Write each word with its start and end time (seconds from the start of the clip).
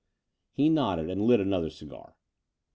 He 0.55 0.67
nodded 0.69 1.11
and 1.11 1.21
lit 1.21 1.39
another 1.39 1.69
dgar. 1.69 2.13